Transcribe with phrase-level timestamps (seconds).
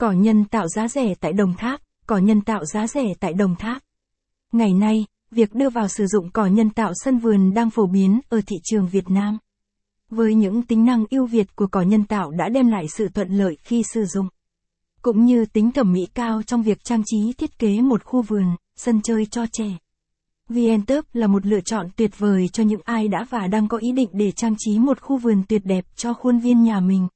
[0.00, 3.56] Cỏ nhân tạo giá rẻ tại Đồng Tháp, cỏ nhân tạo giá rẻ tại Đồng
[3.56, 3.82] Tháp.
[4.52, 8.20] Ngày nay, việc đưa vào sử dụng cỏ nhân tạo sân vườn đang phổ biến
[8.28, 9.38] ở thị trường Việt Nam.
[10.10, 13.28] Với những tính năng ưu việt của cỏ nhân tạo đã đem lại sự thuận
[13.28, 14.28] lợi khi sử dụng,
[15.02, 18.44] cũng như tính thẩm mỹ cao trong việc trang trí thiết kế một khu vườn,
[18.76, 19.78] sân chơi cho trẻ.
[20.48, 23.92] VNTurf là một lựa chọn tuyệt vời cho những ai đã và đang có ý
[23.92, 27.08] định để trang trí một khu vườn tuyệt đẹp cho khuôn viên nhà mình.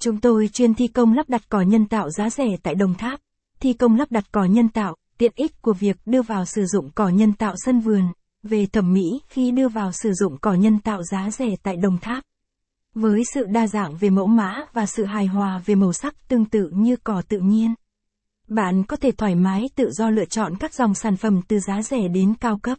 [0.00, 3.20] Chúng tôi chuyên thi công lắp đặt cỏ nhân tạo giá rẻ tại Đồng Tháp.
[3.60, 6.90] Thi công lắp đặt cỏ nhân tạo, tiện ích của việc đưa vào sử dụng
[6.94, 8.02] cỏ nhân tạo sân vườn,
[8.42, 11.98] về thẩm mỹ khi đưa vào sử dụng cỏ nhân tạo giá rẻ tại Đồng
[11.98, 12.24] Tháp.
[12.94, 16.44] Với sự đa dạng về mẫu mã và sự hài hòa về màu sắc tương
[16.44, 17.74] tự như cỏ tự nhiên.
[18.48, 21.82] Bạn có thể thoải mái tự do lựa chọn các dòng sản phẩm từ giá
[21.82, 22.78] rẻ đến cao cấp.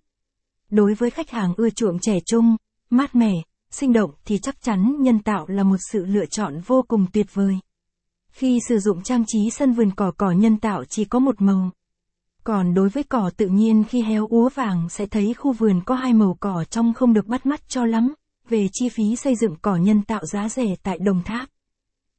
[0.70, 2.56] Đối với khách hàng ưa chuộng trẻ trung,
[2.90, 3.42] mát mẻ,
[3.72, 7.34] sinh động thì chắc chắn nhân tạo là một sự lựa chọn vô cùng tuyệt
[7.34, 7.60] vời.
[8.32, 11.72] Khi sử dụng trang trí sân vườn cỏ cỏ nhân tạo chỉ có một màu.
[12.44, 15.96] Còn đối với cỏ tự nhiên khi héo úa vàng sẽ thấy khu vườn có
[15.96, 18.14] hai màu cỏ trong không được bắt mắt cho lắm,
[18.50, 21.50] về chi phí xây dựng cỏ nhân tạo giá rẻ tại Đồng Tháp.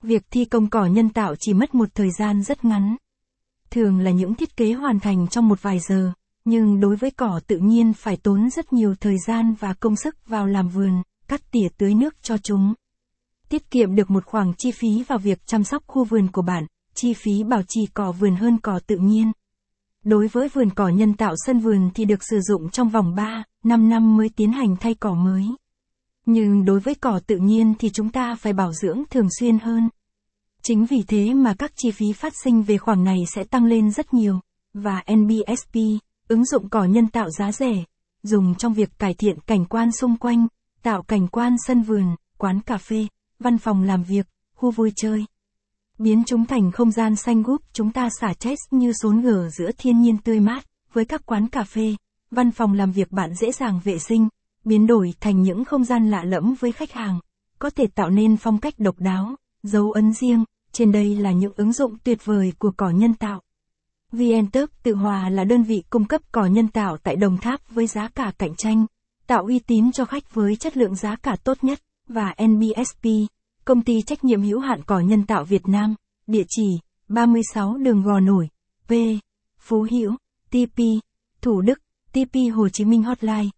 [0.03, 2.97] Việc thi công cỏ nhân tạo chỉ mất một thời gian rất ngắn.
[3.71, 6.13] Thường là những thiết kế hoàn thành trong một vài giờ,
[6.45, 10.17] nhưng đối với cỏ tự nhiên phải tốn rất nhiều thời gian và công sức
[10.27, 12.75] vào làm vườn cắt tỉa tưới nước cho chúng.
[13.49, 16.67] Tiết kiệm được một khoản chi phí vào việc chăm sóc khu vườn của bạn,
[16.95, 19.33] chi phí bảo trì cỏ vườn hơn cỏ tự nhiên.
[20.05, 23.45] Đối với vườn cỏ nhân tạo sân vườn thì được sử dụng trong vòng 3,
[23.65, 25.45] 5 năm mới tiến hành thay cỏ mới.
[26.27, 29.89] Nhưng đối với cỏ tự nhiên thì chúng ta phải bảo dưỡng thường xuyên hơn.
[30.63, 33.91] Chính vì thế mà các chi phí phát sinh về khoản này sẽ tăng lên
[33.91, 34.41] rất nhiều,
[34.75, 35.75] và NBSP,
[36.29, 37.85] ứng dụng cỏ nhân tạo giá rẻ,
[38.23, 40.47] dùng trong việc cải thiện cảnh quan xung quanh,
[40.83, 42.05] tạo cảnh quan sân vườn,
[42.39, 43.07] quán cà phê,
[43.39, 45.25] văn phòng làm việc, khu vui chơi.
[45.99, 49.71] Biến chúng thành không gian xanh gúp chúng ta xả chết như sốn gở giữa
[49.79, 51.95] thiên nhiên tươi mát, với các quán cà phê,
[52.31, 54.29] văn phòng làm việc bạn dễ dàng vệ sinh,
[54.65, 57.21] biến đổi thành những không gian lạ lẫm với khách hàng,
[57.59, 61.53] có thể tạo nên phong cách độc đáo, dấu ấn riêng, trên đây là những
[61.57, 63.41] ứng dụng tuyệt vời của cỏ nhân tạo.
[64.13, 67.87] VNTop tự hòa là đơn vị cung cấp cỏ nhân tạo tại Đồng Tháp với
[67.87, 68.87] giá cả cạnh tranh,
[69.31, 73.05] tạo uy tín cho khách với chất lượng giá cả tốt nhất, và NBSP,
[73.65, 75.95] công ty trách nhiệm hữu hạn cỏ nhân tạo Việt Nam,
[76.27, 78.49] địa chỉ 36 đường Gò Nổi,
[78.89, 78.93] P,
[79.61, 80.17] Phú Hữu,
[80.51, 80.79] TP,
[81.43, 81.79] Thủ Đức,
[82.13, 83.49] TP Hồ Chí Minh Hotline